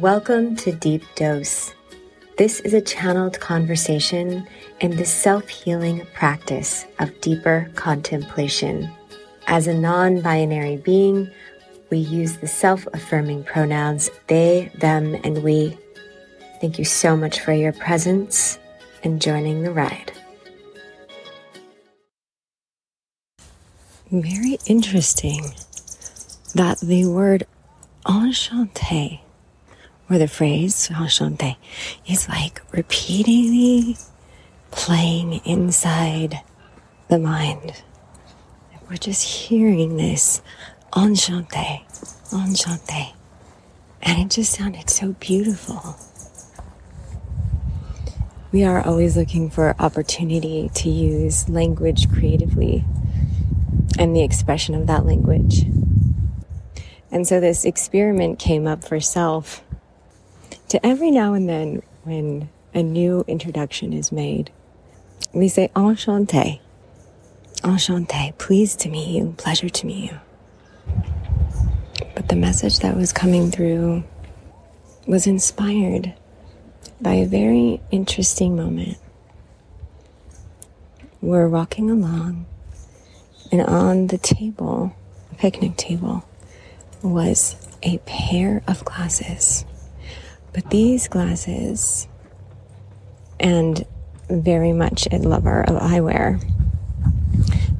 Welcome 0.00 0.54
to 0.58 0.70
Deep 0.70 1.02
Dose. 1.16 1.74
This 2.36 2.60
is 2.60 2.72
a 2.72 2.80
channeled 2.80 3.40
conversation 3.40 4.46
in 4.78 4.94
the 4.94 5.04
self 5.04 5.48
healing 5.48 6.06
practice 6.14 6.86
of 7.00 7.20
deeper 7.20 7.68
contemplation. 7.74 8.88
As 9.48 9.66
a 9.66 9.74
non 9.74 10.20
binary 10.20 10.76
being, 10.76 11.28
we 11.90 11.98
use 11.98 12.36
the 12.36 12.46
self 12.46 12.86
affirming 12.94 13.42
pronouns 13.42 14.08
they, 14.28 14.70
them, 14.78 15.16
and 15.24 15.42
we. 15.42 15.76
Thank 16.60 16.78
you 16.78 16.84
so 16.84 17.16
much 17.16 17.40
for 17.40 17.52
your 17.52 17.72
presence 17.72 18.60
and 19.02 19.20
joining 19.20 19.64
the 19.64 19.72
ride. 19.72 20.12
Very 24.12 24.58
interesting 24.64 25.42
that 26.54 26.78
the 26.78 27.06
word 27.06 27.48
enchanté 28.06 29.22
or 30.10 30.18
the 30.18 30.28
phrase 30.28 30.88
enchanté 30.88 31.56
is 32.06 32.28
like 32.28 32.62
repeatedly 32.72 33.96
playing 34.70 35.40
inside 35.44 36.40
the 37.08 37.18
mind. 37.18 37.82
We're 38.88 38.96
just 38.96 39.22
hearing 39.22 39.98
this 39.98 40.40
enchanté, 40.92 41.82
enchanté. 42.30 43.12
And 44.00 44.18
it 44.20 44.30
just 44.30 44.52
sounded 44.52 44.88
so 44.88 45.12
beautiful. 45.14 45.96
We 48.50 48.64
are 48.64 48.80
always 48.80 49.14
looking 49.14 49.50
for 49.50 49.76
opportunity 49.78 50.70
to 50.74 50.88
use 50.88 51.50
language 51.50 52.10
creatively 52.10 52.84
and 53.98 54.16
the 54.16 54.22
expression 54.22 54.74
of 54.74 54.86
that 54.86 55.04
language. 55.04 55.64
And 57.10 57.26
so 57.26 57.40
this 57.40 57.66
experiment 57.66 58.38
came 58.38 58.66
up 58.66 58.84
for 58.84 59.00
self 59.00 59.62
to 60.68 60.84
every 60.86 61.10
now 61.10 61.34
and 61.34 61.48
then 61.48 61.82
when 62.04 62.48
a 62.74 62.82
new 62.82 63.24
introduction 63.26 63.92
is 63.92 64.12
made, 64.12 64.50
we 65.32 65.48
say 65.48 65.70
enchanté. 65.74 66.60
Enchanté, 67.62 68.36
pleased 68.38 68.78
to 68.80 68.88
meet 68.88 69.08
you, 69.08 69.34
pleasure 69.36 69.68
to 69.68 69.86
meet 69.86 70.10
you. 70.10 70.18
But 72.14 72.28
the 72.28 72.36
message 72.36 72.80
that 72.80 72.96
was 72.96 73.12
coming 73.12 73.50
through 73.50 74.04
was 75.06 75.26
inspired 75.26 76.14
by 77.00 77.14
a 77.14 77.26
very 77.26 77.80
interesting 77.90 78.56
moment. 78.56 78.98
We're 81.20 81.48
walking 81.48 81.90
along, 81.90 82.46
and 83.50 83.62
on 83.62 84.08
the 84.08 84.18
table, 84.18 84.94
picnic 85.36 85.76
table, 85.76 86.24
was 87.02 87.56
a 87.82 87.98
pair 87.98 88.62
of 88.68 88.84
glasses. 88.84 89.64
But 90.52 90.70
these 90.70 91.08
glasses, 91.08 92.08
and 93.38 93.84
very 94.28 94.72
much 94.72 95.06
a 95.10 95.18
lover 95.18 95.62
of 95.62 95.80
eyewear, 95.80 96.42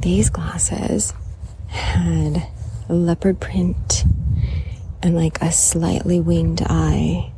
these 0.00 0.30
glasses 0.30 1.12
had 1.66 2.46
leopard 2.88 3.40
print 3.40 4.04
and 5.02 5.14
like 5.14 5.40
a 5.40 5.52
slightly 5.52 6.20
winged 6.20 6.62
eye. 6.66 7.32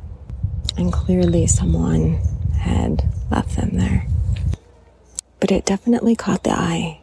And 0.77 0.91
clearly 0.91 1.45
someone 1.47 2.19
had 2.57 3.03
left 3.29 3.55
them 3.55 3.77
there. 3.77 4.07
But 5.39 5.51
it 5.51 5.65
definitely 5.65 6.15
caught 6.15 6.43
the 6.43 6.51
eye. 6.51 7.01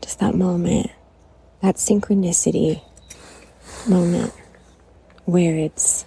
Just 0.00 0.18
that 0.18 0.34
moment, 0.34 0.90
that 1.62 1.76
synchronicity 1.76 2.82
moment 3.88 4.32
where 5.26 5.54
it's 5.56 6.04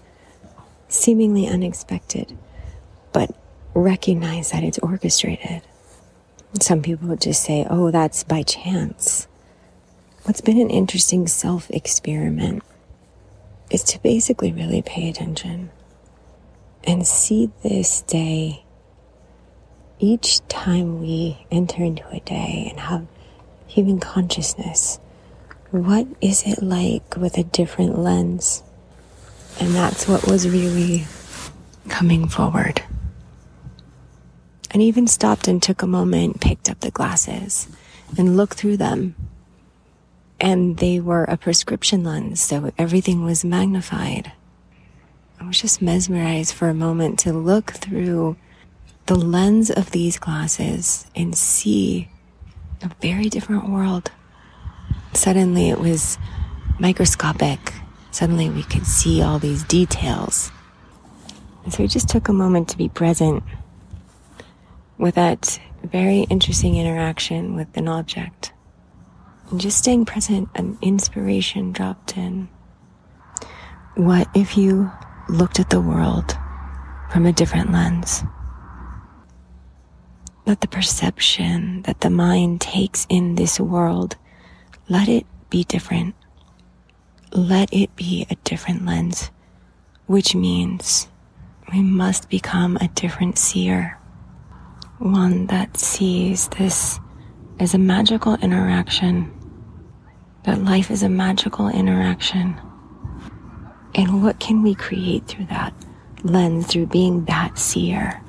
seemingly 0.94 1.48
unexpected, 1.48 2.38
but 3.12 3.36
recognize 3.74 4.52
that 4.52 4.64
it's 4.64 4.80
orchestrated. 4.80 5.62
Some 6.60 6.82
people 6.82 7.16
just 7.16 7.44
say, 7.44 7.66
oh, 7.70 7.92
that's 7.92 8.24
by 8.24 8.44
chance. 8.44 9.28
What's 10.24 10.42
been 10.42 10.60
an 10.60 10.70
interesting 10.70 11.28
self 11.28 11.70
experiment 11.72 12.64
is 13.70 13.84
to 13.84 14.02
basically 14.02 14.54
really 14.54 14.82
pay 14.82 15.10
attention 15.10 15.72
and 16.84 17.08
see 17.08 17.50
this 17.64 18.02
day 18.02 18.64
each 20.00 20.46
time 20.48 21.02
we 21.02 21.46
enter 21.50 21.84
into 21.84 22.08
a 22.10 22.20
day 22.20 22.68
and 22.70 22.80
have 22.80 23.08
human 23.68 24.00
consciousness 24.00 25.00
what 25.74 26.06
is 26.22 26.44
it 26.46 26.62
like 26.62 27.18
with 27.18 27.36
a 27.36 27.44
different 27.46 27.98
lens? 27.98 28.62
And 29.60 29.74
that's 29.74 30.08
what 30.08 30.28
was 30.28 30.48
really 30.48 31.06
coming 31.90 32.28
forward. 32.28 32.84
And 34.72 34.82
even 34.82 35.08
stopped 35.08 35.48
and 35.48 35.62
took 35.62 35.82
a 35.82 35.88
moment, 35.88 36.42
picked 36.42 36.70
up 36.70 36.80
the 36.80 36.92
glasses 36.92 37.68
and 38.18 38.36
looked 38.36 38.56
through 38.56 38.78
them. 38.78 39.16
And 40.40 40.78
they 40.78 41.00
were 41.00 41.24
a 41.26 41.38
prescription 41.38 42.04
lens, 42.04 42.42
so 42.42 42.72
everything 42.78 43.24
was 43.24 43.46
magnified. 43.46 44.32
I 45.40 45.46
was 45.46 45.62
just 45.62 45.82
mesmerized 45.82 46.54
for 46.54 46.70
a 46.70 46.74
moment 46.74 47.20
to 47.20 47.34
look 47.34 47.72
through 47.72 48.38
the 49.06 49.16
lens 49.16 49.70
of 49.70 49.92
these 49.92 50.18
glasses 50.18 51.06
and 51.16 51.36
see 51.36 52.10
a 52.82 52.90
very 53.02 53.30
different 53.30 53.70
world. 53.70 54.12
Suddenly 55.14 55.70
it 55.70 55.80
was 55.80 56.18
microscopic. 56.80 57.74
Suddenly 58.14 58.52
we 58.52 58.62
could 58.62 58.86
see 58.86 59.24
all 59.24 59.40
these 59.40 59.64
details. 59.64 60.52
And 61.64 61.74
so 61.74 61.82
we 61.82 61.88
just 61.88 62.08
took 62.08 62.28
a 62.28 62.34
moment 62.34 62.70
to 62.70 62.78
be 62.78 62.88
present 62.88 63.44
with 65.00 65.16
that 65.16 65.60
very 65.84 66.20
interesting 66.30 66.76
interaction 66.76 67.56
with 67.56 67.76
an 67.76 67.88
object. 67.88 68.54
And 69.50 69.60
just 69.60 69.80
staying 69.80 70.06
present, 70.06 70.48
an 70.54 70.78
inspiration 70.80 71.72
dropped 71.72 72.16
in. 72.16 72.50
What 73.96 74.28
if 74.36 74.58
you 74.58 74.92
looked 75.28 75.60
at 75.60 75.72
the 75.72 75.82
world 75.82 76.38
from 77.10 77.26
a 77.26 77.34
different 77.34 77.72
lens? 77.72 78.24
Let 80.46 80.62
the 80.62 80.68
perception 80.68 81.82
that 81.82 82.02
the 82.02 82.12
mind 82.12 82.62
takes 82.62 83.08
in 83.10 83.36
this 83.36 83.60
world 83.60 84.18
let 84.88 85.10
it 85.10 85.26
be 85.50 85.64
different. 85.64 86.14
Let 87.36 87.74
it 87.74 87.96
be 87.96 88.28
a 88.30 88.36
different 88.44 88.86
lens, 88.86 89.32
which 90.06 90.36
means 90.36 91.08
we 91.72 91.82
must 91.82 92.30
become 92.30 92.78
a 92.78 92.90
different 92.90 93.40
seer. 93.40 93.98
One 95.00 95.48
that 95.48 95.78
sees 95.78 96.48
this 96.50 97.00
as 97.60 97.74
a 97.74 97.80
magical 97.80 98.36
interaction, 98.36 99.34
that 100.44 100.64
life 100.64 100.92
is 100.92 101.02
a 101.02 101.10
magical 101.10 101.70
interaction. 101.70 102.56
And 103.96 104.22
what 104.22 104.40
can 104.40 104.62
we 104.62 104.76
create 104.76 105.28
through 105.28 105.46
that 105.46 105.74
lens, 106.24 106.68
through 106.68 106.86
being 106.86 107.26
that 107.26 107.58
seer? 107.58 108.22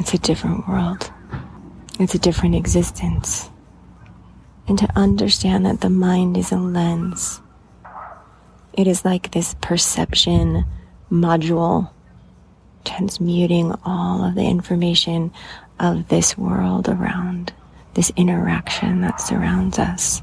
It's 0.00 0.14
a 0.14 0.18
different 0.18 0.66
world. 0.66 1.12
It's 2.00 2.16
a 2.16 2.18
different 2.18 2.56
existence 2.56 3.50
and 4.66 4.78
to 4.78 4.88
understand 4.96 5.66
that 5.66 5.80
the 5.80 5.90
mind 5.90 6.36
is 6.36 6.50
a 6.50 6.56
lens. 6.56 7.41
It 8.74 8.86
is 8.86 9.04
like 9.04 9.32
this 9.32 9.54
perception 9.60 10.64
module 11.10 11.90
transmuting 12.84 13.74
all 13.84 14.24
of 14.24 14.34
the 14.34 14.46
information 14.46 15.30
of 15.78 16.08
this 16.08 16.38
world 16.38 16.88
around, 16.88 17.52
this 17.94 18.10
interaction 18.16 19.02
that 19.02 19.20
surrounds 19.20 19.78
us. 19.78 20.22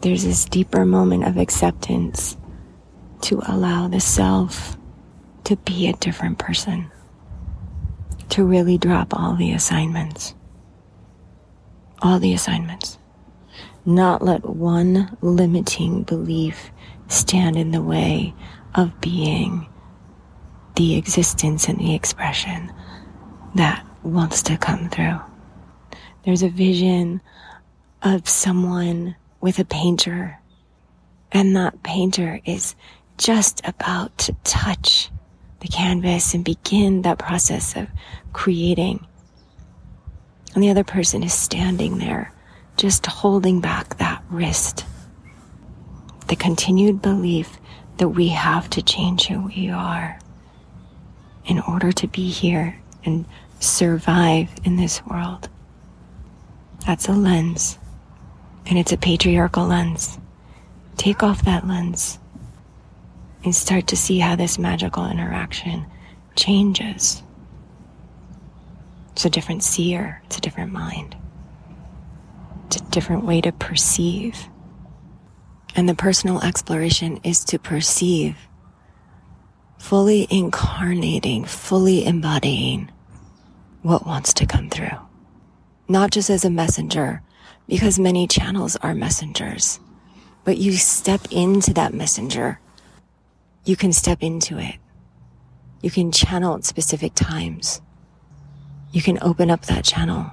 There's 0.00 0.24
this 0.24 0.44
deeper 0.44 0.84
moment 0.84 1.24
of 1.24 1.36
acceptance 1.36 2.36
to 3.22 3.42
allow 3.48 3.88
the 3.88 4.00
self 4.00 4.76
to 5.44 5.56
be 5.56 5.88
a 5.88 5.94
different 5.94 6.38
person, 6.38 6.90
to 8.28 8.44
really 8.44 8.78
drop 8.78 9.12
all 9.12 9.34
the 9.34 9.52
assignments. 9.52 10.34
All 12.00 12.18
the 12.18 12.34
assignments 12.34 12.98
not 13.84 14.22
let 14.22 14.48
one 14.48 15.16
limiting 15.20 16.02
belief 16.02 16.70
stand 17.08 17.56
in 17.56 17.70
the 17.70 17.82
way 17.82 18.34
of 18.74 19.00
being 19.00 19.66
the 20.76 20.96
existence 20.96 21.68
and 21.68 21.78
the 21.78 21.94
expression 21.94 22.72
that 23.54 23.86
wants 24.02 24.42
to 24.42 24.56
come 24.56 24.88
through. 24.88 25.18
There's 26.24 26.42
a 26.42 26.48
vision 26.48 27.20
of 28.02 28.28
someone 28.28 29.14
with 29.40 29.58
a 29.58 29.64
painter, 29.64 30.38
and 31.32 31.54
that 31.56 31.82
painter 31.82 32.40
is 32.44 32.74
just 33.18 33.60
about 33.64 34.16
to 34.18 34.32
touch 34.44 35.10
the 35.60 35.68
canvas 35.68 36.34
and 36.34 36.44
begin 36.44 37.02
that 37.02 37.18
process 37.18 37.76
of 37.76 37.88
creating. 38.32 39.06
And 40.54 40.62
the 40.62 40.70
other 40.70 40.84
person 40.84 41.22
is 41.22 41.32
standing 41.32 41.98
there 41.98 42.32
just 42.76 43.06
holding 43.06 43.60
back 43.60 43.96
that 43.98 44.22
wrist. 44.30 44.84
The 46.28 46.36
continued 46.36 47.02
belief 47.02 47.58
that 47.98 48.08
we 48.08 48.28
have 48.28 48.68
to 48.70 48.82
change 48.82 49.26
who 49.26 49.46
we 49.46 49.70
are 49.70 50.18
in 51.46 51.60
order 51.60 51.92
to 51.92 52.06
be 52.08 52.30
here 52.30 52.80
and 53.04 53.24
survive 53.60 54.50
in 54.64 54.76
this 54.76 55.04
world. 55.06 55.48
That's 56.86 57.08
a 57.08 57.12
lens, 57.12 57.78
and 58.66 58.78
it's 58.78 58.92
a 58.92 58.96
patriarchal 58.96 59.66
lens. 59.66 60.18
Take 60.96 61.22
off 61.22 61.44
that 61.44 61.66
lens 61.66 62.18
and 63.44 63.54
start 63.54 63.86
to 63.88 63.96
see 63.96 64.18
how 64.18 64.36
this 64.36 64.58
magical 64.58 65.06
interaction 65.06 65.86
changes. 66.34 67.22
It's 69.12 69.24
a 69.24 69.30
different 69.30 69.62
seer, 69.62 70.22
it's 70.24 70.38
a 70.38 70.40
different 70.40 70.72
mind, 70.72 71.14
different 72.94 73.24
way 73.24 73.40
to 73.40 73.50
perceive. 73.50 74.48
And 75.74 75.88
the 75.88 75.96
personal 75.96 76.40
exploration 76.40 77.18
is 77.24 77.44
to 77.46 77.58
perceive, 77.58 78.36
fully 79.78 80.28
incarnating, 80.30 81.44
fully 81.44 82.06
embodying 82.06 82.92
what 83.82 84.06
wants 84.06 84.32
to 84.34 84.46
come 84.46 84.70
through. 84.70 84.96
Not 85.88 86.12
just 86.12 86.30
as 86.30 86.44
a 86.44 86.50
messenger, 86.50 87.20
because 87.66 87.98
many 87.98 88.28
channels 88.28 88.76
are 88.76 88.94
messengers, 88.94 89.80
but 90.44 90.56
you 90.56 90.72
step 90.72 91.20
into 91.32 91.74
that 91.74 91.92
messenger. 91.92 92.60
You 93.64 93.74
can 93.74 93.92
step 93.92 94.22
into 94.22 94.58
it. 94.58 94.76
You 95.82 95.90
can 95.90 96.12
channel 96.12 96.54
at 96.54 96.64
specific 96.64 97.14
times. 97.14 97.82
You 98.92 99.02
can 99.02 99.18
open 99.20 99.50
up 99.50 99.62
that 99.66 99.84
channel 99.84 100.30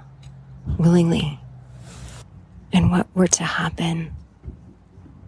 willingly. 0.78 1.40
And 2.74 2.92
what 2.92 3.08
were 3.14 3.28
to 3.28 3.44
happen 3.44 4.14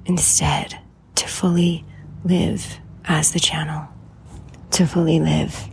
instead 0.06 0.80
to 1.16 1.28
fully 1.28 1.86
live 2.24 2.80
as 3.06 3.32
the 3.32 3.40
channel, 3.40 3.88
to 4.72 4.86
fully 4.86 5.20
live 5.20 5.68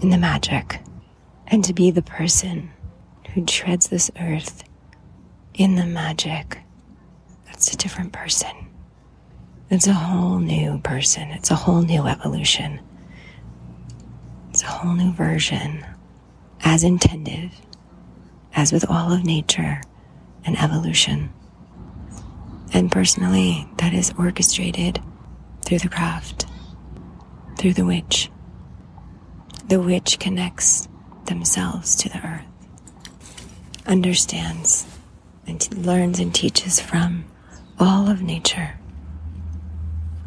in 0.00 0.10
the 0.10 0.18
magic, 0.18 0.80
and 1.46 1.64
to 1.64 1.72
be 1.72 1.90
the 1.90 2.02
person 2.02 2.70
who 3.32 3.44
treads 3.44 3.88
this 3.88 4.10
earth 4.20 4.62
in 5.54 5.74
the 5.74 5.86
magic. 5.86 6.58
That's 7.46 7.72
a 7.72 7.76
different 7.76 8.12
person. 8.12 8.50
It's 9.70 9.86
a 9.86 9.92
whole 9.94 10.38
new 10.38 10.78
person. 10.78 11.30
It's 11.30 11.50
a 11.50 11.56
whole 11.56 11.82
new 11.82 12.06
evolution. 12.06 12.80
It's 14.50 14.62
a 14.62 14.66
whole 14.66 14.94
new 14.94 15.12
version, 15.12 15.84
as 16.60 16.84
intended, 16.84 17.50
as 18.54 18.72
with 18.72 18.88
all 18.88 19.12
of 19.12 19.24
nature 19.24 19.80
and 20.44 20.58
evolution. 20.58 21.32
And 22.72 22.90
personally, 22.90 23.68
that 23.78 23.92
is 23.92 24.12
orchestrated 24.18 25.00
through 25.64 25.78
the 25.78 25.88
craft, 25.88 26.46
through 27.58 27.74
the 27.74 27.84
witch. 27.84 28.30
The 29.68 29.80
witch 29.80 30.18
connects 30.18 30.88
themselves 31.26 31.96
to 31.96 32.08
the 32.08 32.18
earth, 32.18 32.44
understands 33.86 34.86
and 35.46 35.86
learns 35.86 36.18
and 36.20 36.34
teaches 36.34 36.80
from 36.80 37.24
all 37.78 38.08
of 38.08 38.22
nature, 38.22 38.78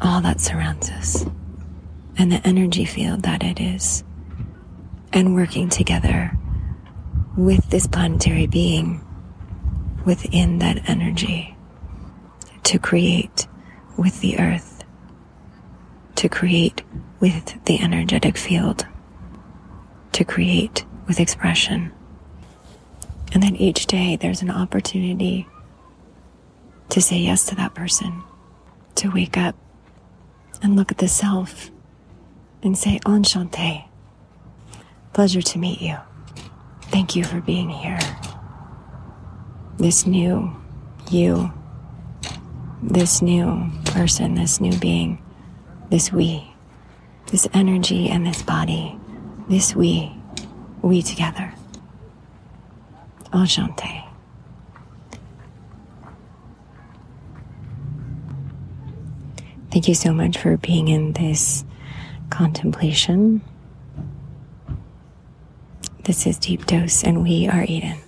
all 0.00 0.20
that 0.20 0.40
surrounds 0.40 0.90
us, 0.90 1.26
and 2.16 2.32
the 2.32 2.46
energy 2.46 2.84
field 2.84 3.22
that 3.22 3.42
it 3.42 3.60
is, 3.60 4.04
and 5.12 5.34
working 5.34 5.68
together 5.68 6.36
with 7.36 7.70
this 7.70 7.86
planetary 7.86 8.46
being 8.46 9.04
within 10.08 10.58
that 10.58 10.88
energy 10.88 11.54
to 12.62 12.78
create 12.78 13.46
with 13.98 14.22
the 14.22 14.38
earth, 14.38 14.82
to 16.14 16.30
create 16.30 16.82
with 17.20 17.62
the 17.66 17.78
energetic 17.78 18.38
field, 18.38 18.86
to 20.12 20.24
create 20.24 20.86
with 21.06 21.20
expression. 21.20 21.92
And 23.34 23.42
then 23.42 23.54
each 23.56 23.84
day 23.84 24.16
there's 24.16 24.40
an 24.40 24.50
opportunity 24.50 25.46
to 26.88 27.02
say 27.02 27.18
yes 27.18 27.44
to 27.44 27.54
that 27.56 27.74
person, 27.74 28.22
to 28.94 29.10
wake 29.10 29.36
up 29.36 29.56
and 30.62 30.74
look 30.74 30.90
at 30.90 30.96
the 30.96 31.08
self 31.08 31.70
and 32.62 32.78
say, 32.78 32.98
Enchanté. 33.00 33.84
Pleasure 35.12 35.42
to 35.42 35.58
meet 35.58 35.82
you. 35.82 35.98
Thank 36.84 37.14
you 37.14 37.24
for 37.24 37.42
being 37.42 37.68
here. 37.68 37.98
This 39.78 40.06
new 40.06 40.54
you 41.10 41.52
this 42.82 43.22
new 43.22 43.70
person, 43.86 44.34
this 44.34 44.60
new 44.60 44.76
being, 44.78 45.22
this 45.90 46.12
we, 46.12 46.54
this 47.26 47.48
energy 47.52 48.08
and 48.08 48.26
this 48.26 48.42
body, 48.42 48.98
this 49.48 49.74
we, 49.74 50.12
we 50.82 51.02
together. 51.02 51.52
Enchanté. 53.32 54.04
Thank 59.70 59.86
you 59.86 59.94
so 59.94 60.12
much 60.14 60.38
for 60.38 60.56
being 60.56 60.88
in 60.88 61.12
this 61.12 61.64
contemplation. 62.30 63.42
This 66.04 66.26
is 66.26 66.38
Deep 66.38 66.64
Dose, 66.64 67.04
and 67.04 67.22
we 67.22 67.48
are 67.48 67.64
Eden. 67.64 67.98